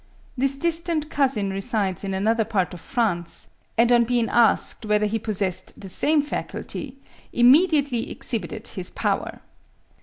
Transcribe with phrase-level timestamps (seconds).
[0.35, 5.19] This distant cousin resides in another part of France; and on being asked whether he
[5.19, 6.97] possessed the same faculty,
[7.33, 9.41] immediately exhibited his power.